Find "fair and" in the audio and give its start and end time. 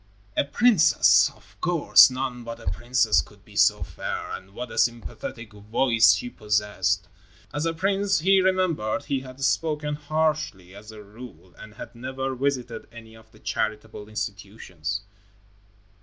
3.83-4.55